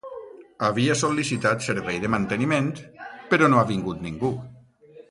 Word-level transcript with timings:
Havia 0.67 0.95
sol·licitat 1.01 1.67
servei 1.67 2.01
de 2.07 2.11
manteniment, 2.15 2.73
però 3.35 3.53
no 3.55 3.63
ha 3.63 3.71
vingut 3.75 4.07
ningú. 4.09 4.35